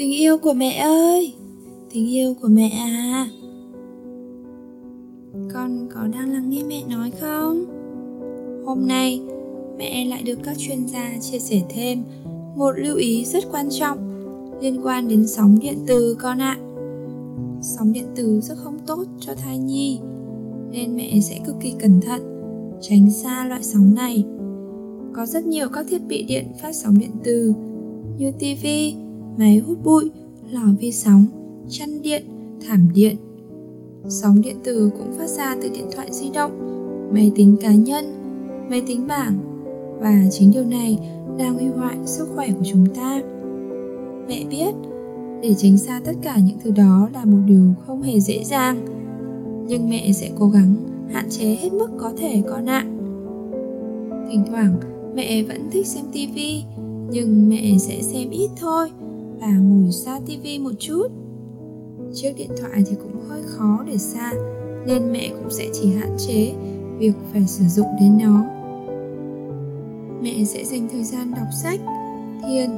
Tình 0.00 0.12
yêu 0.12 0.38
của 0.38 0.52
mẹ 0.52 0.72
ơi 0.72 1.34
Tình 1.92 2.10
yêu 2.10 2.34
của 2.40 2.48
mẹ 2.48 2.68
à 2.68 3.28
Con 5.52 5.88
có 5.94 6.00
đang 6.12 6.32
lắng 6.32 6.50
nghe 6.50 6.62
mẹ 6.68 6.82
nói 6.88 7.10
không? 7.20 7.64
Hôm 8.64 8.86
nay 8.86 9.20
mẹ 9.78 10.04
lại 10.04 10.22
được 10.22 10.38
các 10.44 10.58
chuyên 10.58 10.86
gia 10.86 11.12
chia 11.20 11.38
sẻ 11.38 11.62
thêm 11.68 12.02
một 12.56 12.72
lưu 12.76 12.96
ý 12.96 13.24
rất 13.24 13.44
quan 13.52 13.68
trọng 13.70 13.98
liên 14.60 14.80
quan 14.86 15.08
đến 15.08 15.26
sóng 15.26 15.58
điện 15.60 15.78
từ 15.86 16.16
con 16.20 16.38
ạ. 16.38 16.56
Sóng 17.62 17.92
điện 17.92 18.06
từ 18.16 18.40
rất 18.40 18.54
không 18.58 18.78
tốt 18.86 19.04
cho 19.20 19.34
thai 19.34 19.58
nhi 19.58 19.98
nên 20.72 20.96
mẹ 20.96 21.20
sẽ 21.20 21.40
cực 21.46 21.56
kỳ 21.60 21.74
cẩn 21.78 22.00
thận 22.00 22.22
tránh 22.80 23.10
xa 23.10 23.44
loại 23.48 23.62
sóng 23.62 23.94
này. 23.94 24.24
Có 25.12 25.26
rất 25.26 25.44
nhiều 25.46 25.68
các 25.68 25.86
thiết 25.90 26.02
bị 26.08 26.22
điện 26.22 26.44
phát 26.62 26.72
sóng 26.72 26.98
điện 26.98 27.10
từ 27.24 27.52
như 28.18 28.32
tivi, 28.38 28.94
máy 29.40 29.62
hút 29.66 29.78
bụi, 29.84 30.10
lò 30.50 30.60
vi 30.80 30.92
sóng, 30.92 31.26
chăn 31.68 32.02
điện, 32.02 32.22
thảm 32.66 32.88
điện. 32.94 33.16
Sóng 34.08 34.42
điện 34.42 34.56
từ 34.64 34.90
cũng 34.98 35.12
phát 35.18 35.26
ra 35.26 35.56
từ 35.62 35.68
điện 35.68 35.86
thoại 35.92 36.08
di 36.10 36.30
động, 36.34 36.50
máy 37.14 37.32
tính 37.34 37.56
cá 37.60 37.74
nhân, 37.74 38.04
máy 38.70 38.82
tính 38.86 39.06
bảng 39.08 39.38
và 40.00 40.24
chính 40.30 40.50
điều 40.52 40.64
này 40.64 40.98
đang 41.38 41.54
hủy 41.54 41.66
hoại 41.66 41.96
sức 42.06 42.28
khỏe 42.34 42.48
của 42.48 42.64
chúng 42.64 42.86
ta. 42.94 43.20
Mẹ 44.28 44.44
biết, 44.50 44.74
để 45.42 45.54
tránh 45.54 45.78
xa 45.78 46.00
tất 46.04 46.14
cả 46.22 46.38
những 46.38 46.56
thứ 46.64 46.70
đó 46.70 47.08
là 47.12 47.24
một 47.24 47.38
điều 47.46 47.74
không 47.86 48.02
hề 48.02 48.20
dễ 48.20 48.44
dàng. 48.44 48.86
Nhưng 49.68 49.90
mẹ 49.90 50.12
sẽ 50.12 50.30
cố 50.38 50.48
gắng 50.48 50.74
hạn 51.12 51.24
chế 51.30 51.56
hết 51.60 51.72
mức 51.72 51.88
có 51.98 52.12
thể 52.18 52.42
con 52.48 52.66
ạ. 52.66 52.86
Thỉnh 54.30 54.44
thoảng 54.48 54.74
mẹ 55.14 55.42
vẫn 55.42 55.70
thích 55.70 55.86
xem 55.86 56.04
tivi, 56.12 56.62
nhưng 57.10 57.48
mẹ 57.48 57.78
sẽ 57.78 58.02
xem 58.02 58.30
ít 58.30 58.50
thôi 58.60 58.90
và 59.40 59.48
ngồi 59.48 59.92
xa 59.92 60.20
tivi 60.26 60.58
một 60.58 60.72
chút. 60.78 61.06
Chiếc 62.14 62.32
điện 62.36 62.50
thoại 62.60 62.82
thì 62.86 62.96
cũng 63.02 63.20
hơi 63.28 63.42
khó 63.46 63.84
để 63.86 63.98
xa, 63.98 64.32
nên 64.86 65.12
mẹ 65.12 65.28
cũng 65.28 65.50
sẽ 65.50 65.68
chỉ 65.72 65.92
hạn 65.92 66.16
chế 66.18 66.52
việc 66.98 67.12
phải 67.32 67.46
sử 67.46 67.64
dụng 67.64 67.88
đến 68.00 68.18
nó. 68.24 68.44
Mẹ 70.22 70.44
sẽ 70.44 70.64
dành 70.64 70.88
thời 70.92 71.04
gian 71.04 71.34
đọc 71.36 71.48
sách, 71.62 71.80
thiền, 72.42 72.70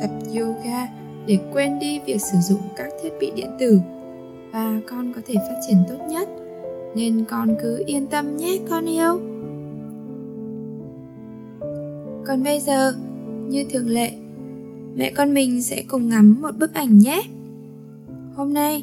tập 0.00 0.10
yoga 0.34 0.86
để 1.26 1.38
quên 1.52 1.78
đi 1.78 2.00
việc 2.06 2.20
sử 2.20 2.38
dụng 2.38 2.60
các 2.76 2.88
thiết 3.02 3.10
bị 3.20 3.30
điện 3.36 3.50
tử. 3.60 3.80
Và 4.52 4.80
con 4.90 5.12
có 5.14 5.20
thể 5.26 5.34
phát 5.34 5.60
triển 5.68 5.76
tốt 5.88 5.98
nhất, 6.10 6.28
nên 6.94 7.24
con 7.28 7.56
cứ 7.62 7.82
yên 7.86 8.06
tâm 8.06 8.36
nhé, 8.36 8.58
con 8.70 8.86
yêu. 8.86 9.20
Còn 12.26 12.42
bây 12.44 12.60
giờ, 12.60 12.92
như 13.48 13.64
thường 13.70 13.88
lệ 13.88 14.10
mẹ 14.96 15.12
con 15.16 15.34
mình 15.34 15.62
sẽ 15.62 15.82
cùng 15.88 16.08
ngắm 16.08 16.42
một 16.42 16.58
bức 16.58 16.74
ảnh 16.74 16.98
nhé. 16.98 17.22
Hôm 18.34 18.54
nay, 18.54 18.82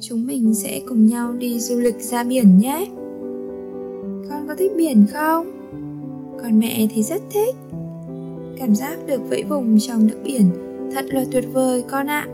chúng 0.00 0.26
mình 0.26 0.54
sẽ 0.54 0.80
cùng 0.88 1.06
nhau 1.06 1.32
đi 1.32 1.60
du 1.60 1.78
lịch 1.78 2.00
ra 2.00 2.24
biển 2.24 2.58
nhé. 2.58 2.86
Con 4.30 4.48
có 4.48 4.54
thích 4.54 4.72
biển 4.76 5.06
không? 5.12 5.46
Còn 6.42 6.58
mẹ 6.58 6.88
thì 6.94 7.02
rất 7.02 7.22
thích. 7.30 7.54
Cảm 8.58 8.74
giác 8.74 9.06
được 9.06 9.20
vẫy 9.30 9.42
vùng 9.42 9.78
trong 9.78 10.06
nước 10.06 10.18
biển 10.24 10.50
thật 10.94 11.04
là 11.08 11.24
tuyệt 11.32 11.44
vời 11.52 11.84
con 11.90 12.06
ạ. 12.06 12.26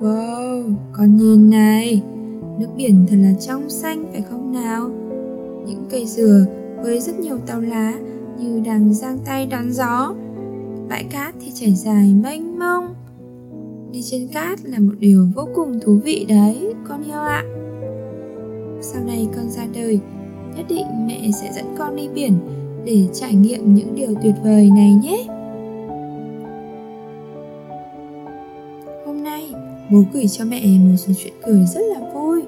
Wow, 0.00 0.74
con 0.92 1.16
nhìn 1.16 1.50
này. 1.50 2.02
Nước 2.58 2.68
biển 2.76 3.06
thật 3.08 3.16
là 3.20 3.32
trong 3.40 3.70
xanh 3.70 4.04
phải 4.12 4.22
không 4.30 4.52
nào? 4.52 4.90
Những 5.66 5.84
cây 5.90 6.06
dừa 6.06 6.46
với 6.82 7.00
rất 7.00 7.18
nhiều 7.18 7.38
tàu 7.46 7.60
lá 7.60 7.92
như 8.38 8.60
đang 8.64 8.94
giang 8.94 9.18
tay 9.24 9.46
đón 9.46 9.72
gió 9.72 10.14
bãi 10.88 11.04
cát 11.04 11.34
thì 11.40 11.52
chảy 11.54 11.74
dài 11.74 12.14
mênh 12.22 12.58
mông. 12.58 12.94
Đi 13.92 14.02
trên 14.02 14.28
cát 14.28 14.58
là 14.64 14.78
một 14.78 14.92
điều 14.98 15.28
vô 15.34 15.48
cùng 15.54 15.80
thú 15.80 16.00
vị 16.04 16.26
đấy, 16.28 16.74
con 16.88 17.02
heo 17.02 17.20
ạ. 17.20 17.42
Sau 18.80 19.04
này 19.06 19.28
con 19.36 19.50
ra 19.50 19.66
đời, 19.74 20.00
nhất 20.56 20.66
định 20.68 20.86
mẹ 21.06 21.30
sẽ 21.42 21.52
dẫn 21.54 21.64
con 21.78 21.96
đi 21.96 22.08
biển 22.08 22.32
để 22.84 23.06
trải 23.12 23.34
nghiệm 23.34 23.74
những 23.74 23.94
điều 23.94 24.14
tuyệt 24.22 24.34
vời 24.44 24.70
này 24.76 24.92
nhé. 25.02 25.26
Hôm 29.06 29.24
nay, 29.24 29.52
bố 29.90 30.02
gửi 30.12 30.28
cho 30.28 30.44
mẹ 30.44 30.62
một 30.78 30.96
số 30.96 31.12
chuyện 31.18 31.34
cười 31.46 31.64
rất 31.64 31.80
là 31.80 32.10
vui. 32.14 32.42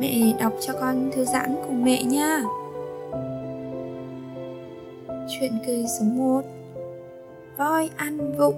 Mẹ 0.00 0.36
đọc 0.40 0.52
cho 0.66 0.72
con 0.80 1.10
thư 1.14 1.24
giãn 1.24 1.56
cùng 1.66 1.84
mẹ 1.84 2.02
nha. 2.02 2.42
Chuyện 5.28 5.52
cười 5.66 5.84
số 5.98 6.04
1 6.04 6.42
voi 7.58 7.90
ăn 7.96 8.36
vụng. 8.38 8.56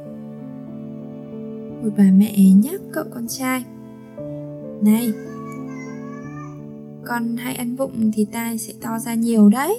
Một 1.83 1.91
bà 1.99 2.05
mẹ 2.13 2.35
nhắc 2.65 2.81
cậu 2.93 3.05
con 3.15 3.27
trai, 3.29 3.65
này, 4.83 5.13
con 7.05 7.37
hay 7.37 7.55
ăn 7.55 7.77
vụng 7.77 8.11
thì 8.15 8.27
tai 8.33 8.59
sẽ 8.59 8.73
to 8.81 8.99
ra 8.99 9.15
nhiều 9.15 9.49
đấy. 9.49 9.79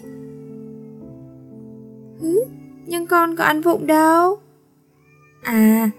Hứ, 2.20 2.44
nhưng 2.86 3.08
con 3.08 3.36
có 3.36 3.44
ăn 3.44 3.62
vụng 3.62 3.88
đâu? 3.88 4.38
À 5.44 5.90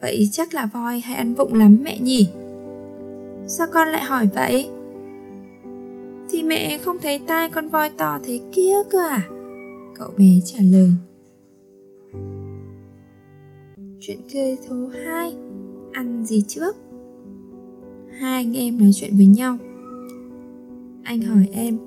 vậy 0.00 0.28
chắc 0.32 0.54
là 0.54 0.66
voi 0.66 1.00
hay 1.00 1.16
ăn 1.16 1.34
vụng 1.34 1.54
lắm 1.54 1.78
mẹ 1.82 1.98
nhỉ. 1.98 2.28
Sao 3.46 3.66
con 3.72 3.88
lại 3.88 4.02
hỏi 4.02 4.28
vậy? 4.34 4.70
Thì 6.30 6.42
mẹ 6.42 6.78
không 6.78 6.96
thấy 7.02 7.20
tai 7.26 7.50
con 7.50 7.68
voi 7.68 7.90
to 7.90 8.18
thế 8.24 8.40
kia 8.52 8.74
cơ 8.90 9.08
à? 9.08 9.28
Cậu 9.98 10.10
bé 10.18 10.40
trả 10.44 10.58
lời 10.62 10.90
chuyện 14.06 14.18
cười 14.34 14.56
số 14.68 14.76
2 15.04 15.34
ăn 15.92 16.24
gì 16.24 16.44
trước? 16.48 16.76
Hai 18.18 18.44
anh 18.44 18.56
em 18.56 18.78
nói 18.78 18.90
chuyện 18.94 19.16
với 19.16 19.26
nhau. 19.26 19.56
Anh 21.02 21.20
hỏi 21.20 21.48
em, 21.52 21.78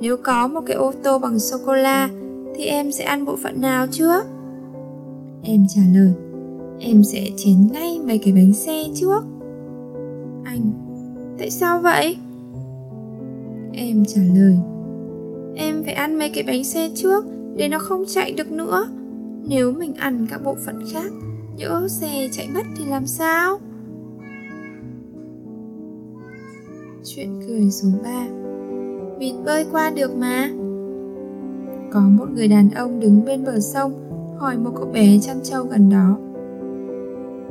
nếu 0.00 0.16
có 0.16 0.48
một 0.48 0.60
cái 0.66 0.76
ô 0.76 0.92
tô 1.02 1.18
bằng 1.18 1.38
sô 1.38 1.56
cô 1.66 1.74
la 1.74 2.10
thì 2.54 2.64
em 2.64 2.92
sẽ 2.92 3.04
ăn 3.04 3.24
bộ 3.24 3.36
phận 3.36 3.60
nào 3.60 3.86
trước? 3.90 4.24
Em 5.42 5.66
trả 5.68 5.82
lời, 5.94 6.12
em 6.80 7.04
sẽ 7.04 7.28
chén 7.36 7.68
ngay 7.72 8.00
mấy 8.06 8.18
cái 8.18 8.32
bánh 8.32 8.52
xe 8.52 8.84
trước. 8.94 9.24
Anh, 10.44 10.72
tại 11.38 11.50
sao 11.50 11.80
vậy? 11.80 12.16
Em 13.72 14.04
trả 14.04 14.20
lời, 14.34 14.58
em 15.56 15.82
phải 15.84 15.94
ăn 15.94 16.18
mấy 16.18 16.30
cái 16.30 16.44
bánh 16.46 16.64
xe 16.64 16.90
trước 16.94 17.24
để 17.56 17.68
nó 17.68 17.78
không 17.78 18.04
chạy 18.06 18.32
được 18.32 18.52
nữa. 18.52 18.88
Nếu 19.48 19.72
mình 19.72 19.94
ăn 19.94 20.26
các 20.30 20.44
bộ 20.44 20.54
phận 20.66 20.84
khác 20.92 21.12
nhỡ 21.56 21.88
xe 21.88 22.28
chạy 22.32 22.48
mất 22.54 22.62
thì 22.76 22.84
làm 22.84 23.06
sao? 23.06 23.58
Chuyện 27.04 27.40
cười 27.46 27.70
số 27.70 27.88
3 28.04 28.26
Vịt 29.18 29.34
bơi 29.44 29.66
qua 29.72 29.90
được 29.90 30.16
mà. 30.16 30.50
Có 31.92 32.00
một 32.00 32.26
người 32.34 32.48
đàn 32.48 32.70
ông 32.70 33.00
đứng 33.00 33.24
bên 33.24 33.44
bờ 33.44 33.60
sông, 33.60 34.00
Hỏi 34.38 34.58
một 34.58 34.70
cậu 34.76 34.86
bé 34.86 35.18
chăn 35.22 35.40
trâu 35.42 35.64
gần 35.64 35.90
đó. 35.90 36.18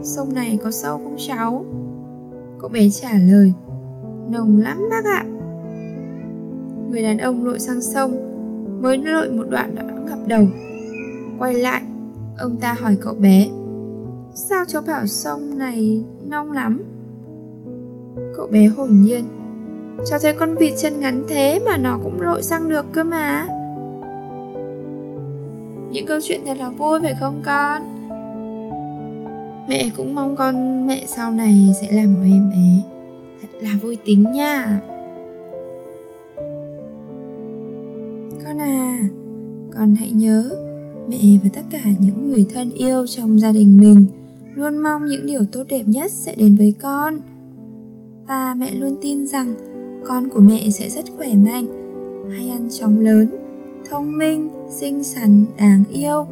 Sông 0.04 0.34
này 0.34 0.60
có 0.64 0.72
sâu 0.72 0.98
không 0.98 1.16
cháu? 1.18 1.66
Cậu 2.60 2.70
bé 2.70 2.90
trả 2.90 3.14
lời, 3.18 3.54
Nồng 4.30 4.58
lắm 4.58 4.78
bác 4.90 5.06
ạ. 5.06 5.26
Người 6.90 7.04
đàn 7.04 7.18
ông 7.18 7.46
lội 7.46 7.60
sang 7.60 7.82
sông, 7.82 8.12
Mới 8.82 8.98
lội 8.98 9.32
một 9.32 9.46
đoạn 9.50 9.76
đã 9.76 9.84
gặp 10.08 10.18
đầu. 10.28 10.48
Quay 11.40 11.54
lại, 11.54 11.82
Ông 12.38 12.58
ta 12.58 12.74
hỏi 12.74 12.98
cậu 13.02 13.14
bé 13.14 13.50
Sao 14.36 14.66
cháu 14.68 14.82
bảo 14.82 15.08
sông 15.08 15.58
này 15.58 16.04
nông 16.30 16.52
lắm? 16.52 16.84
Cậu 18.36 18.48
bé 18.48 18.66
hồn 18.66 18.90
nhiên. 19.02 19.24
Cháu 20.06 20.20
thấy 20.20 20.34
con 20.34 20.56
vịt 20.56 20.74
chân 20.78 21.00
ngắn 21.00 21.24
thế 21.30 21.60
mà 21.66 21.78
nó 21.78 22.00
cũng 22.04 22.22
lội 22.22 22.44
sang 22.44 22.70
được 22.70 22.86
cơ 22.92 23.04
mà. 23.04 23.48
Những 25.92 26.06
câu 26.06 26.20
chuyện 26.24 26.42
thật 26.46 26.58
là 26.58 26.70
vui 26.70 27.00
phải 27.02 27.16
không 27.20 27.42
con? 27.46 27.82
Mẹ 29.70 29.90
cũng 29.98 30.16
mong 30.16 30.36
con 30.36 30.88
mẹ 30.88 31.04
sau 31.08 31.32
này 31.32 31.74
sẽ 31.82 31.92
là 31.92 32.04
một 32.04 32.24
em 32.24 32.50
bé. 32.50 32.92
Thật 33.42 33.48
là 33.62 33.70
vui 33.82 33.98
tính 34.06 34.32
nha. 34.32 34.80
Con 38.46 38.62
à 38.62 39.00
Con 39.74 39.96
hãy 39.96 40.12
nhớ 40.12 40.50
Mẹ 41.10 41.18
và 41.44 41.50
tất 41.54 41.62
cả 41.72 41.84
những 42.00 42.32
người 42.32 42.46
thân 42.54 42.72
yêu 42.72 43.08
trong 43.08 43.40
gia 43.40 43.52
đình 43.52 43.78
mình 43.78 44.06
Luôn 44.56 44.78
mong 44.78 45.06
những 45.06 45.26
điều 45.26 45.46
tốt 45.52 45.64
đẹp 45.70 45.84
nhất 45.88 46.12
sẽ 46.12 46.36
đến 46.36 46.56
với 46.56 46.74
con. 46.82 47.20
Và 48.28 48.56
mẹ 48.58 48.72
luôn 48.76 48.96
tin 49.02 49.28
rằng 49.28 49.54
con 50.06 50.30
của 50.30 50.40
mẹ 50.40 50.70
sẽ 50.70 50.90
rất 50.90 51.06
khỏe 51.18 51.34
mạnh, 51.34 51.66
hay 52.32 52.50
ăn 52.50 52.68
chóng 52.72 53.00
lớn, 53.00 53.28
thông 53.90 54.18
minh, 54.18 54.50
xinh 54.70 55.04
xắn, 55.04 55.46
đáng 55.58 55.84
yêu. 55.92 56.26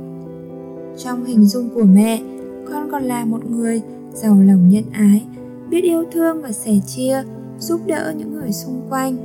Trong 0.97 1.25
hình 1.25 1.45
dung 1.45 1.69
của 1.75 1.83
mẹ, 1.83 2.21
con 2.69 2.91
còn 2.91 3.03
là 3.03 3.25
một 3.25 3.50
người 3.50 3.81
giàu 4.13 4.41
lòng 4.45 4.69
nhân 4.69 4.83
ái, 4.91 5.25
biết 5.69 5.83
yêu 5.83 6.03
thương 6.12 6.41
và 6.41 6.51
sẻ 6.51 6.73
chia, 6.88 7.23
giúp 7.59 7.81
đỡ 7.88 8.13
những 8.18 8.33
người 8.33 8.51
xung 8.51 8.81
quanh. 8.89 9.18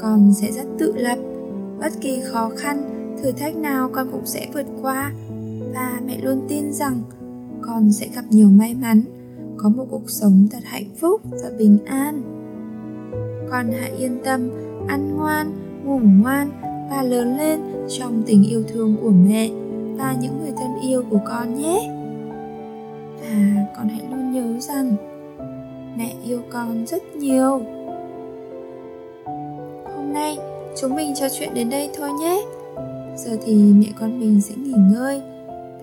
Con 0.00 0.34
sẽ 0.34 0.52
rất 0.52 0.66
tự 0.78 0.92
lập, 0.96 1.18
bất 1.80 1.92
kỳ 2.00 2.20
khó 2.20 2.50
khăn, 2.56 2.82
thử 3.22 3.32
thách 3.32 3.56
nào 3.56 3.90
con 3.92 4.08
cũng 4.12 4.26
sẽ 4.26 4.46
vượt 4.54 4.66
qua. 4.82 5.12
Và 5.74 6.00
mẹ 6.06 6.18
luôn 6.22 6.40
tin 6.48 6.72
rằng 6.72 7.02
con 7.68 7.92
sẽ 7.92 8.08
gặp 8.14 8.24
nhiều 8.30 8.48
may 8.48 8.74
mắn. 8.74 9.02
Có 9.56 9.68
một 9.68 9.84
cuộc 9.90 10.10
sống 10.10 10.46
thật 10.50 10.58
hạnh 10.64 10.90
phúc 11.00 11.20
và 11.30 11.50
bình 11.58 11.78
an. 11.86 12.22
Con 13.50 13.66
hãy 13.80 13.90
yên 13.98 14.18
tâm, 14.24 14.50
ăn 14.88 15.16
ngoan, 15.16 15.52
ngủ 15.84 15.98
ngoan 15.98 16.50
và 16.90 17.02
lớn 17.02 17.36
lên 17.36 17.60
trong 17.88 18.22
tình 18.26 18.44
yêu 18.44 18.62
thương 18.68 18.96
của 19.02 19.10
mẹ 19.10 19.50
và 19.96 20.16
những 20.20 20.40
người 20.40 20.52
thân 20.56 20.70
yêu 20.82 21.02
của 21.10 21.20
con 21.28 21.54
nhé. 21.54 21.90
Và 23.20 23.66
con 23.76 23.88
hãy 23.88 24.02
luôn 24.10 24.32
nhớ 24.32 24.60
rằng 24.60 24.96
mẹ 25.98 26.14
yêu 26.24 26.40
con 26.50 26.86
rất 26.86 27.02
nhiều. 27.16 27.60
Hôm 29.96 30.12
nay, 30.12 30.38
chúng 30.80 30.96
mình 30.96 31.14
trò 31.14 31.26
chuyện 31.38 31.54
đến 31.54 31.70
đây 31.70 31.90
thôi 31.96 32.10
nhé. 32.20 32.44
Giờ 33.16 33.36
thì 33.44 33.54
mẹ 33.54 33.86
con 34.00 34.20
mình 34.20 34.40
sẽ 34.40 34.54
nghỉ 34.56 34.74
ngơi 34.92 35.22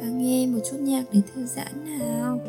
và 0.01 0.07
nghe 0.07 0.47
một 0.47 0.59
chút 0.71 0.77
nhạc 0.79 1.03
để 1.11 1.21
thư 1.33 1.45
giãn 1.45 1.99
nào. 1.99 2.39